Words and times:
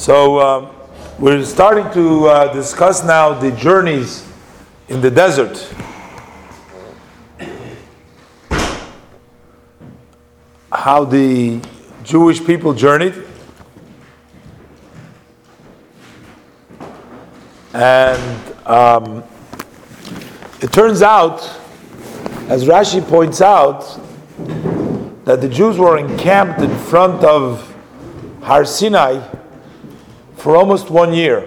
So 0.00 0.40
um, 0.40 0.70
we're 1.18 1.44
starting 1.44 1.92
to 1.92 2.26
uh, 2.26 2.52
discuss 2.54 3.04
now 3.04 3.34
the 3.34 3.52
journeys 3.52 4.26
in 4.88 5.02
the 5.02 5.10
desert. 5.10 5.58
How 10.72 11.04
the 11.04 11.60
Jewish 12.02 12.42
people 12.42 12.72
journeyed. 12.72 13.12
And 17.74 18.56
um, 18.66 19.22
it 20.62 20.72
turns 20.72 21.02
out, 21.02 21.42
as 22.48 22.64
Rashi 22.64 23.06
points 23.06 23.42
out, 23.42 23.82
that 25.26 25.42
the 25.42 25.48
Jews 25.50 25.76
were 25.76 25.98
encamped 25.98 26.62
in 26.62 26.74
front 26.78 27.22
of 27.22 27.66
Har 28.40 28.64
Sinai 28.64 29.29
for 30.40 30.56
almost 30.56 30.90
one 30.90 31.12
year. 31.12 31.42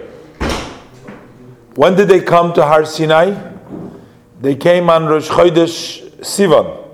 When 1.74 1.96
did 1.96 2.06
they 2.08 2.20
come 2.20 2.52
to 2.52 2.64
Har 2.64 2.84
Sinai? 2.84 3.34
They 4.40 4.54
came 4.54 4.88
on 4.88 5.06
Rosh 5.06 5.28
Chodesh 5.28 6.08
Sivan, 6.20 6.88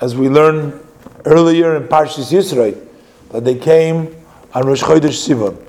as 0.00 0.16
we 0.16 0.30
learned 0.30 0.80
earlier 1.26 1.76
in 1.76 1.82
Parshas 1.84 2.32
Yisro, 2.32 2.74
that 3.30 3.44
they 3.44 3.56
came 3.56 4.16
on 4.54 4.66
Rosh 4.66 4.82
Chodesh 4.82 5.28
Sivan, 5.28 5.62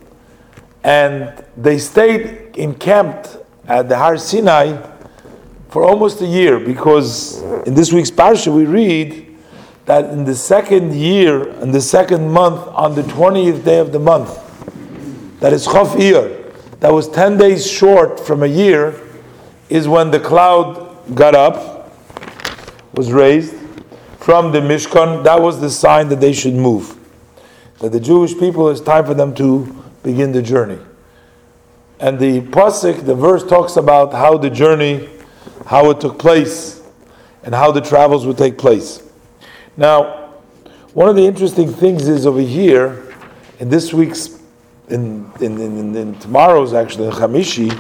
and 0.84 1.44
they 1.58 1.78
stayed 1.78 2.56
encamped 2.56 3.38
at 3.68 3.90
the 3.90 3.98
Har 3.98 4.18
Sinai 4.18 4.78
for 5.70 5.84
almost 5.84 6.22
a 6.22 6.26
year, 6.26 6.58
because 6.60 7.42
in 7.68 7.74
this 7.74 7.92
week's 7.92 8.12
parsha 8.12 8.54
we 8.54 8.66
read 8.66 9.38
that 9.86 10.06
in 10.12 10.24
the 10.24 10.36
second 10.36 10.94
year, 10.94 11.50
in 11.60 11.72
the 11.72 11.82
second 11.82 12.30
month, 12.30 12.66
on 12.70 12.96
the 12.96 13.04
twentieth 13.04 13.66
day 13.66 13.80
of 13.80 13.92
the 13.92 14.00
month, 14.00 14.38
that 15.42 15.52
is 15.54 15.68
Chof 15.68 15.96
Iyar, 15.96 16.80
that 16.80 16.94
was 16.94 17.10
10 17.10 17.38
days 17.38 17.70
short 17.70 18.20
from 18.20 18.44
a 18.44 18.48
year, 18.48 19.00
is 19.70 19.88
when 19.88 20.12
the 20.12 20.20
cloud 20.20 21.16
got 21.16 21.36
up, 21.36 21.92
was 22.94 23.12
raised 23.12 23.56
from 24.20 24.52
the 24.52 24.60
Mishkan. 24.60 25.24
That 25.24 25.42
was 25.42 25.60
the 25.60 25.70
sign 25.70 26.10
that 26.10 26.20
they 26.20 26.32
should 26.32 26.54
move. 26.54 26.98
That 27.80 27.92
the 27.92 28.00
Jewish 28.00 28.38
people, 28.38 28.70
it's 28.70 28.82
time 28.82 29.06
for 29.06 29.14
them 29.14 29.34
to 29.36 29.84
begin 30.04 30.32
the 30.32 30.42
journey. 30.42 30.80
And 32.00 32.20
the 32.20 32.42
Pasuk, 32.42 33.06
the 33.06 33.16
verse 33.16 33.44
talks 33.44 33.78
about 33.78 34.12
how 34.12 34.38
the 34.38 34.50
journey, 34.50 35.10
how 35.66 35.90
it 35.90 36.00
took 36.00 36.20
place, 36.20 36.82
and 37.44 37.56
how 37.56 37.72
the 37.72 37.82
travels 37.82 38.26
would 38.26 38.38
take 38.38 38.58
place. 38.58 39.02
Now, 39.78 40.34
one 40.94 41.10
of 41.10 41.16
the 41.16 41.26
interesting 41.26 41.72
things 41.72 42.08
is 42.08 42.28
over 42.28 42.42
here, 42.42 43.16
in 43.60 43.70
this 43.70 43.94
week's 43.94 44.41
in, 44.92 45.32
in, 45.40 45.60
in, 45.60 45.96
in 45.96 46.20
tomorrow's 46.20 46.74
actually 46.74 47.08
in 47.08 47.14
Chamishi, 47.14 47.72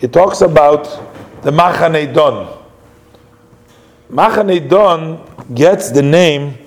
it 0.00 0.12
talks 0.12 0.42
about 0.42 0.84
the 1.42 1.50
Machane 1.50 2.12
Don. 2.14 2.62
Machane 4.10 4.68
Don 4.68 5.54
gets 5.54 5.90
the 5.90 6.02
name 6.02 6.58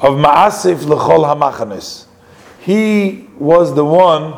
of 0.00 0.16
Ma'asif 0.16 0.78
Lechol 0.84 1.24
HaMachanes. 1.24 2.06
He 2.60 3.28
was 3.38 3.74
the 3.74 3.84
one 3.84 4.34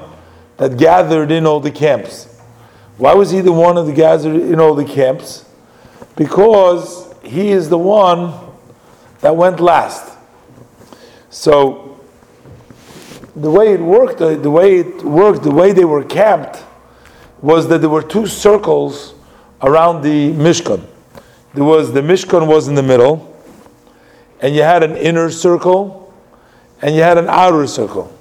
that 0.59 0.77
gathered 0.77 1.31
in 1.31 1.47
all 1.47 1.61
the 1.61 1.71
camps. 1.71 2.29
Why 2.99 3.15
was 3.15 3.31
he 3.31 3.41
the 3.41 3.53
one 3.53 3.75
that 3.75 3.95
gathered 3.95 4.37
in 4.37 4.61
all 4.61 4.75
the 4.75 4.85
camps? 4.85 5.49
Because 6.15 7.13
he 7.23 7.51
is 7.51 7.69
the 7.69 7.79
one 7.79 8.33
that 9.21 9.35
went 9.35 9.61
last. 9.61 10.17
So 11.31 11.82
the 13.35 13.51
way 13.51 13.73
it 13.73 13.81
worked, 13.81 14.19
the, 14.19 14.37
the 14.37 14.51
way 14.51 14.79
it 14.79 15.03
worked, 15.03 15.43
the 15.43 15.51
way 15.51 15.73
they 15.73 15.85
were 15.85 16.05
camped, 16.05 16.63
was 17.41 17.69
that 17.69 17.81
there 17.81 17.91
were 17.91 18.03
two 18.03 18.27
circles 18.27 19.15
around 19.63 20.03
the 20.03 20.33
Mishkan. 20.33 20.85
There 21.55 21.65
was 21.65 21.93
the 21.93 22.01
Mishkan 22.01 22.47
was 22.47 22.69
in 22.69 22.75
the 22.75 22.83
middle, 22.83 23.29
and 24.41 24.55
you 24.55 24.63
had 24.63 24.83
an 24.83 24.97
inner 24.97 25.31
circle, 25.31 26.13
and 26.83 26.95
you 26.95 27.03
had 27.03 27.19
an 27.19 27.29
outer 27.29 27.67
circle. 27.67 28.17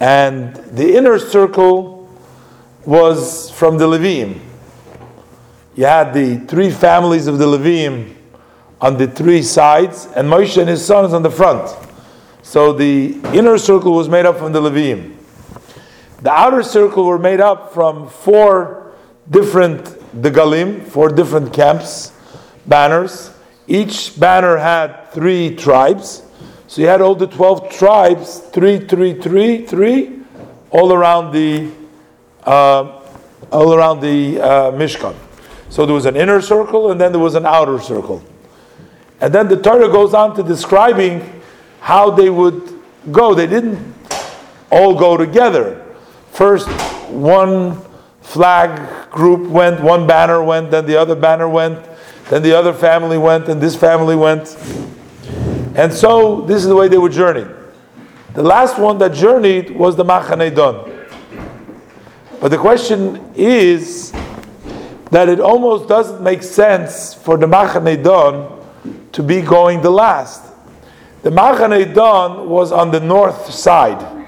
And 0.00 0.54
the 0.56 0.96
inner 0.96 1.18
circle 1.18 2.08
was 2.84 3.50
from 3.50 3.78
the 3.78 3.86
Levim. 3.86 4.40
You 5.76 5.84
had 5.84 6.12
the 6.12 6.38
three 6.38 6.70
families 6.70 7.26
of 7.26 7.38
the 7.38 7.46
Levim 7.46 8.14
on 8.80 8.98
the 8.98 9.06
three 9.06 9.42
sides, 9.42 10.06
and 10.16 10.28
Moshe 10.28 10.58
and 10.58 10.68
his 10.68 10.84
sons 10.84 11.12
on 11.12 11.22
the 11.22 11.30
front. 11.30 11.76
So 12.42 12.72
the 12.72 13.14
inner 13.32 13.56
circle 13.56 13.92
was 13.92 14.08
made 14.08 14.26
up 14.26 14.36
from 14.38 14.52
the 14.52 14.60
Levim. 14.60 15.16
The 16.22 16.30
outer 16.30 16.62
circle 16.62 17.04
were 17.04 17.18
made 17.18 17.40
up 17.40 17.72
from 17.72 18.08
four 18.08 18.92
different 19.30 19.84
degalim, 20.20 20.86
four 20.86 21.08
different 21.08 21.52
camps, 21.52 22.12
banners. 22.66 23.32
Each 23.66 24.18
banner 24.18 24.56
had 24.56 25.10
three 25.12 25.54
tribes. 25.54 26.22
So 26.66 26.80
you 26.82 26.88
had 26.88 27.00
all 27.00 27.14
the 27.14 27.26
12 27.26 27.70
tribes, 27.70 28.38
three, 28.38 28.80
three, 28.80 29.14
three, 29.20 29.66
three, 29.66 30.20
all 30.70 30.92
around 30.92 31.32
the, 31.32 31.70
uh, 32.44 33.02
all 33.50 33.74
around 33.74 34.00
the 34.00 34.40
uh, 34.40 34.72
Mishkan. 34.72 35.14
So 35.68 35.86
there 35.86 35.94
was 35.94 36.06
an 36.06 36.16
inner 36.16 36.40
circle 36.40 36.90
and 36.90 37.00
then 37.00 37.12
there 37.12 37.20
was 37.20 37.34
an 37.34 37.46
outer 37.46 37.78
circle. 37.78 38.22
And 39.20 39.32
then 39.32 39.48
the 39.48 39.56
Torah 39.56 39.88
goes 39.88 40.14
on 40.14 40.34
to 40.36 40.42
describing 40.42 41.41
how 41.82 42.10
they 42.12 42.30
would 42.30 42.80
go. 43.10 43.34
They 43.34 43.48
didn't 43.48 43.92
all 44.70 44.94
go 44.96 45.16
together. 45.16 45.84
First, 46.30 46.68
one 47.10 47.76
flag 48.20 49.10
group 49.10 49.50
went, 49.50 49.82
one 49.82 50.06
banner 50.06 50.42
went, 50.44 50.70
then 50.70 50.86
the 50.86 50.96
other 50.96 51.16
banner 51.16 51.48
went, 51.48 51.84
then 52.30 52.42
the 52.42 52.56
other 52.56 52.72
family 52.72 53.18
went, 53.18 53.48
and 53.48 53.60
this 53.60 53.74
family 53.74 54.14
went. 54.14 54.56
And 55.74 55.92
so, 55.92 56.42
this 56.42 56.62
is 56.62 56.68
the 56.68 56.76
way 56.76 56.86
they 56.86 56.98
would 56.98 57.12
journey. 57.12 57.52
The 58.34 58.44
last 58.44 58.78
one 58.78 58.98
that 58.98 59.12
journeyed 59.12 59.72
was 59.72 59.96
the 59.96 60.04
Machane 60.04 60.54
Don. 60.54 60.88
But 62.40 62.52
the 62.52 62.58
question 62.58 63.32
is 63.34 64.12
that 65.10 65.28
it 65.28 65.40
almost 65.40 65.88
doesn't 65.88 66.22
make 66.22 66.44
sense 66.44 67.12
for 67.12 67.36
the 67.36 67.46
Machane 67.46 68.02
Don 68.04 68.64
to 69.10 69.22
be 69.22 69.42
going 69.42 69.82
the 69.82 69.90
last. 69.90 70.51
The 71.22 71.30
Machane 71.30 71.94
Dan 71.94 72.48
was 72.48 72.72
on 72.72 72.90
the 72.90 72.98
north 72.98 73.52
side. 73.52 74.26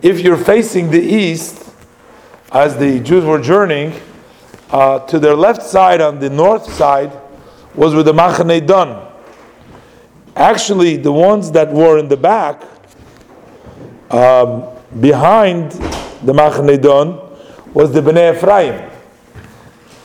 If 0.00 0.20
you're 0.20 0.36
facing 0.36 0.92
the 0.92 1.00
east, 1.00 1.74
as 2.52 2.76
the 2.76 3.00
Jews 3.00 3.24
were 3.24 3.40
journeying, 3.40 4.00
uh, 4.70 5.00
to 5.06 5.18
their 5.18 5.34
left 5.34 5.62
side 5.62 6.00
on 6.00 6.20
the 6.20 6.30
north 6.30 6.72
side 6.72 7.10
was 7.74 7.94
where 7.94 8.04
the 8.04 8.12
Machane 8.12 8.64
Dan. 8.64 9.08
Actually, 10.36 10.98
the 10.98 11.10
ones 11.10 11.50
that 11.50 11.72
were 11.72 11.98
in 11.98 12.06
the 12.06 12.16
back, 12.16 12.62
um, 14.12 14.68
behind 15.00 15.72
the 16.22 16.32
Machane 16.32 16.80
Dan, 16.80 17.18
was 17.74 17.92
the 17.92 18.00
Bnei 18.00 18.36
Ephraim. 18.36 18.88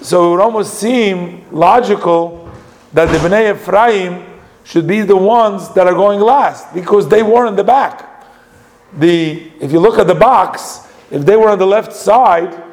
So 0.02 0.28
it 0.28 0.32
would 0.32 0.42
almost 0.42 0.74
seem 0.74 1.46
logical 1.52 2.52
that 2.94 3.12
the 3.12 3.20
Bnei 3.20 3.54
Ephraim 3.54 4.33
should 4.64 4.88
be 4.88 5.02
the 5.02 5.18
ones 5.18 5.74
that 5.74 5.88
are 5.88 5.94
going 5.94 6.20
last 6.20 6.74
because 6.74 7.08
they 7.08 7.24
were 7.24 7.46
in 7.46 7.56
the 7.56 7.64
back. 7.64 8.26
The 8.98 9.52
if 9.60 9.72
you 9.72 9.80
look 9.80 10.00
at 10.00 10.08
the 10.08 10.16
box, 10.16 10.88
if 11.12 11.26
they 11.26 11.36
were 11.36 11.50
on 11.50 11.60
the 11.60 11.68
left 11.68 11.94
side, 11.94 12.64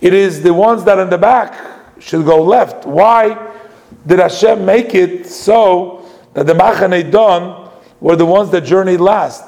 it 0.00 0.12
is 0.12 0.42
the 0.42 0.52
ones 0.52 0.84
that 0.84 0.98
are 0.98 1.02
in 1.02 1.10
the 1.10 1.18
back 1.18 1.76
should 1.98 2.24
go 2.24 2.42
left. 2.42 2.86
Why 2.86 3.52
did 4.06 4.18
Hashem 4.18 4.64
make 4.64 4.94
it 4.94 5.26
so 5.26 6.08
that 6.34 6.46
the 6.46 6.52
Machane 6.52 7.10
Don 7.10 7.70
were 8.00 8.16
the 8.16 8.26
ones 8.26 8.50
that 8.50 8.62
journeyed 8.62 9.00
last? 9.00 9.44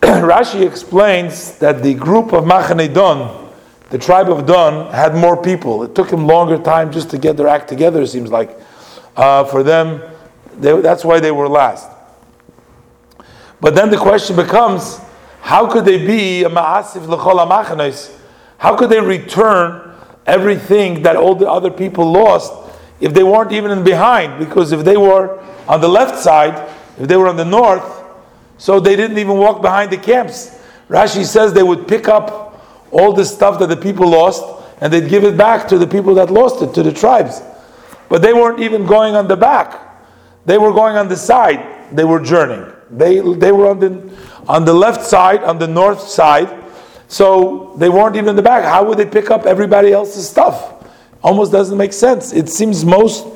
Rashi 0.00 0.66
explains 0.66 1.58
that 1.58 1.82
the 1.82 1.94
group 1.94 2.32
of 2.32 2.44
Machane 2.44 2.92
Don, 2.92 3.50
the 3.90 3.98
tribe 3.98 4.30
of 4.30 4.46
Don, 4.46 4.92
had 4.92 5.14
more 5.14 5.40
people. 5.40 5.82
It 5.82 5.94
took 5.94 6.08
them 6.08 6.26
longer 6.26 6.58
time 6.58 6.92
just 6.92 7.10
to 7.10 7.18
get 7.18 7.36
their 7.36 7.48
act 7.48 7.68
together. 7.68 8.02
It 8.02 8.08
seems 8.08 8.30
like 8.30 8.58
uh, 9.16 9.44
for 9.44 9.62
them 9.62 10.02
they, 10.60 10.80
that's 10.80 11.04
why 11.04 11.20
they 11.20 11.30
were 11.30 11.48
last. 11.48 11.90
But 13.60 13.74
then 13.74 13.90
the 13.90 13.96
question 13.96 14.36
becomes, 14.36 14.98
how 15.40 15.70
could 15.70 15.84
they 15.84 16.04
be 16.04 16.44
a 16.44 16.48
ma'asif 16.48 17.06
l'chol? 17.06 18.10
How 18.58 18.76
could 18.76 18.90
they 18.90 19.00
return 19.00 19.94
everything 20.26 21.02
that 21.02 21.16
all 21.16 21.34
the 21.34 21.50
other 21.50 21.70
people 21.70 22.10
lost 22.10 22.52
if 23.00 23.14
they 23.14 23.22
weren't 23.22 23.52
even 23.52 23.70
in 23.70 23.82
behind? 23.82 24.38
Because 24.38 24.72
if 24.72 24.84
they 24.84 24.96
were 24.96 25.42
on 25.66 25.80
the 25.80 25.88
left 25.88 26.18
side, 26.18 26.68
if 26.98 27.08
they 27.08 27.16
were 27.16 27.28
on 27.28 27.36
the 27.36 27.44
north, 27.44 28.04
so 28.58 28.78
they 28.78 28.96
didn't 28.96 29.18
even 29.18 29.38
walk 29.38 29.62
behind 29.62 29.90
the 29.90 29.96
camps. 29.96 30.58
Rashi 30.88 31.24
says 31.24 31.54
they 31.54 31.62
would 31.62 31.88
pick 31.88 32.08
up 32.08 32.62
all 32.90 33.12
the 33.12 33.24
stuff 33.24 33.58
that 33.60 33.68
the 33.68 33.76
people 33.76 34.08
lost 34.08 34.44
and 34.80 34.92
they'd 34.92 35.08
give 35.08 35.24
it 35.24 35.36
back 35.36 35.68
to 35.68 35.78
the 35.78 35.86
people 35.86 36.14
that 36.14 36.30
lost 36.30 36.62
it, 36.62 36.74
to 36.74 36.82
the 36.82 36.92
tribes. 36.92 37.40
But 38.08 38.22
they 38.22 38.34
weren't 38.34 38.60
even 38.60 38.86
going 38.86 39.14
on 39.14 39.28
the 39.28 39.36
back. 39.36 39.89
They 40.46 40.58
were 40.58 40.72
going 40.72 40.96
on 40.96 41.08
the 41.08 41.16
side. 41.16 41.94
They 41.94 42.04
were 42.04 42.20
journeying. 42.20 42.72
They, 42.90 43.20
they 43.20 43.52
were 43.52 43.68
on 43.68 43.78
the, 43.78 44.12
on 44.48 44.64
the 44.64 44.72
left 44.72 45.04
side, 45.04 45.42
on 45.44 45.58
the 45.58 45.68
north 45.68 46.00
side. 46.00 46.56
So 47.08 47.74
they 47.76 47.88
weren't 47.88 48.16
even 48.16 48.30
in 48.30 48.36
the 48.36 48.42
back. 48.42 48.64
How 48.64 48.84
would 48.84 48.98
they 48.98 49.06
pick 49.06 49.30
up 49.30 49.44
everybody 49.44 49.92
else's 49.92 50.28
stuff? 50.28 50.84
Almost 51.22 51.52
doesn't 51.52 51.76
make 51.76 51.92
sense. 51.92 52.32
It 52.32 52.48
seems 52.48 52.84
most 52.84 53.26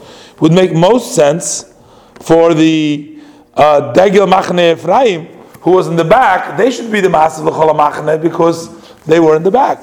would 0.40 0.52
make 0.52 0.72
most 0.72 1.14
sense 1.14 1.72
for 2.20 2.54
the 2.54 3.18
uh, 3.54 3.92
Degel 3.92 4.26
Machne 4.26 4.72
Ephraim, 4.72 5.26
who 5.60 5.72
was 5.72 5.86
in 5.88 5.96
the 5.96 6.04
back. 6.04 6.56
They 6.56 6.70
should 6.70 6.90
be 6.90 7.00
the 7.00 7.08
Masav 7.08 7.44
L'chol 7.44 7.74
Machne 7.74 8.20
because 8.20 8.70
they 9.02 9.20
were 9.20 9.36
in 9.36 9.42
the 9.42 9.50
back. 9.50 9.80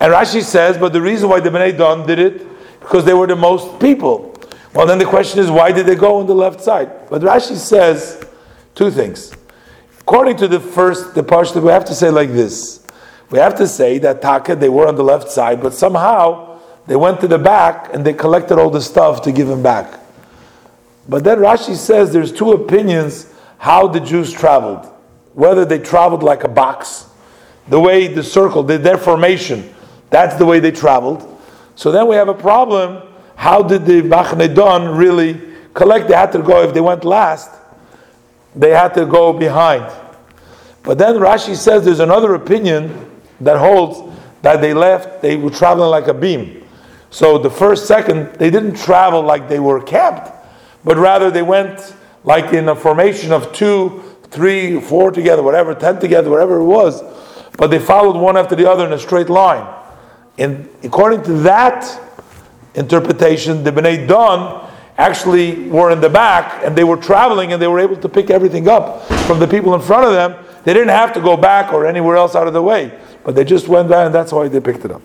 And 0.00 0.12
Rashi 0.12 0.42
says, 0.42 0.78
but 0.78 0.92
the 0.92 1.00
reason 1.00 1.28
why 1.28 1.40
the 1.40 1.50
Bnei 1.50 1.76
Dan 1.76 2.06
did 2.06 2.18
it 2.18 2.46
because 2.80 3.04
they 3.04 3.14
were 3.14 3.26
the 3.26 3.36
most 3.36 3.80
people. 3.80 4.27
Well, 4.74 4.86
then 4.86 4.98
the 4.98 5.06
question 5.06 5.40
is, 5.40 5.50
why 5.50 5.72
did 5.72 5.86
they 5.86 5.94
go 5.94 6.18
on 6.18 6.26
the 6.26 6.34
left 6.34 6.60
side? 6.60 7.08
But 7.08 7.22
Rashi 7.22 7.56
says 7.56 8.24
two 8.74 8.90
things. 8.90 9.34
According 10.00 10.36
to 10.38 10.48
the 10.48 10.60
first, 10.60 11.14
the 11.14 11.22
parsha, 11.22 11.62
we 11.62 11.70
have 11.70 11.84
to 11.86 11.94
say 11.94 12.10
like 12.10 12.30
this. 12.30 12.84
We 13.30 13.38
have 13.38 13.56
to 13.56 13.66
say 13.66 13.98
that 13.98 14.22
Taka, 14.22 14.56
they 14.56 14.68
were 14.68 14.86
on 14.86 14.96
the 14.96 15.04
left 15.04 15.30
side, 15.30 15.60
but 15.60 15.74
somehow 15.74 16.60
they 16.86 16.96
went 16.96 17.20
to 17.20 17.28
the 17.28 17.38
back 17.38 17.92
and 17.92 18.04
they 18.04 18.14
collected 18.14 18.58
all 18.58 18.70
the 18.70 18.80
stuff 18.80 19.20
to 19.22 19.32
give 19.32 19.48
him 19.48 19.62
back. 19.62 20.00
But 21.08 21.24
then 21.24 21.38
Rashi 21.38 21.74
says 21.74 22.12
there's 22.12 22.32
two 22.32 22.52
opinions 22.52 23.32
how 23.58 23.88
the 23.88 24.00
Jews 24.00 24.32
traveled. 24.32 24.86
Whether 25.34 25.64
they 25.64 25.78
traveled 25.78 26.22
like 26.22 26.44
a 26.44 26.48
box, 26.48 27.06
the 27.68 27.80
way 27.80 28.08
the 28.08 28.22
circle, 28.22 28.62
their 28.62 28.98
formation, 28.98 29.74
that's 30.10 30.36
the 30.36 30.46
way 30.46 30.60
they 30.60 30.70
traveled. 30.70 31.38
So 31.76 31.92
then 31.92 32.08
we 32.08 32.16
have 32.16 32.28
a 32.28 32.34
problem. 32.34 33.07
How 33.38 33.62
did 33.62 33.86
the 33.86 34.02
Machne 34.02 34.52
Dan 34.52 34.96
really 34.96 35.40
collect? 35.72 36.08
They 36.08 36.14
had 36.14 36.32
to 36.32 36.42
go, 36.42 36.60
if 36.64 36.74
they 36.74 36.80
went 36.80 37.04
last, 37.04 37.48
they 38.56 38.70
had 38.70 38.94
to 38.94 39.06
go 39.06 39.32
behind. 39.32 39.86
But 40.82 40.98
then 40.98 41.14
Rashi 41.14 41.54
says 41.54 41.84
there's 41.84 42.00
another 42.00 42.34
opinion 42.34 43.08
that 43.40 43.56
holds 43.56 44.02
that 44.42 44.60
they 44.60 44.74
left, 44.74 45.22
they 45.22 45.36
were 45.36 45.50
traveling 45.50 45.88
like 45.88 46.08
a 46.08 46.14
beam. 46.14 46.66
So 47.10 47.38
the 47.38 47.48
first 47.48 47.86
second, 47.86 48.34
they 48.40 48.50
didn't 48.50 48.74
travel 48.74 49.22
like 49.22 49.48
they 49.48 49.60
were 49.60 49.80
camped, 49.80 50.32
but 50.82 50.96
rather 50.96 51.30
they 51.30 51.42
went 51.42 51.94
like 52.24 52.52
in 52.52 52.68
a 52.68 52.74
formation 52.74 53.30
of 53.30 53.52
two, 53.52 54.02
three, 54.32 54.80
four 54.80 55.12
together, 55.12 55.44
whatever, 55.44 55.76
ten 55.76 56.00
together, 56.00 56.28
whatever 56.28 56.56
it 56.56 56.64
was. 56.64 57.04
But 57.56 57.68
they 57.68 57.78
followed 57.78 58.16
one 58.16 58.36
after 58.36 58.56
the 58.56 58.68
other 58.68 58.84
in 58.84 58.92
a 58.92 58.98
straight 58.98 59.30
line. 59.30 59.64
And 60.38 60.68
according 60.82 61.22
to 61.22 61.34
that 61.34 62.07
interpretation, 62.74 63.64
the 63.64 63.72
Bnei 63.72 64.06
Don 64.06 64.70
actually 64.96 65.68
were 65.68 65.90
in 65.90 66.00
the 66.00 66.08
back 66.08 66.64
and 66.64 66.76
they 66.76 66.84
were 66.84 66.96
traveling 66.96 67.52
and 67.52 67.62
they 67.62 67.68
were 67.68 67.78
able 67.78 67.96
to 67.96 68.08
pick 68.08 68.30
everything 68.30 68.68
up 68.68 69.04
from 69.26 69.38
the 69.38 69.46
people 69.46 69.74
in 69.74 69.80
front 69.80 70.04
of 70.04 70.12
them. 70.12 70.44
They 70.64 70.74
didn't 70.74 70.88
have 70.88 71.12
to 71.14 71.20
go 71.20 71.36
back 71.36 71.72
or 71.72 71.86
anywhere 71.86 72.16
else 72.16 72.34
out 72.34 72.46
of 72.46 72.52
the 72.52 72.62
way, 72.62 72.98
but 73.24 73.34
they 73.34 73.44
just 73.44 73.68
went 73.68 73.88
there 73.88 74.04
and 74.04 74.14
that's 74.14 74.32
why 74.32 74.48
they 74.48 74.60
picked 74.60 74.84
it 74.84 74.90
up. 74.90 75.02